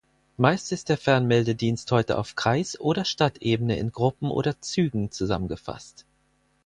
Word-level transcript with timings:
Meist 0.35 0.71
ist 0.71 0.89
der 0.89 0.97
Fernmeldedienst 0.97 1.91
heute 1.91 2.17
auf 2.17 2.35
Kreis- 2.35 2.79
oder 2.79 3.05
Stadtebene 3.05 3.77
in 3.77 3.91
Gruppen 3.91 4.31
oder 4.31 4.59
Zügen 4.59 5.11
zusammengefasst. 5.11 6.05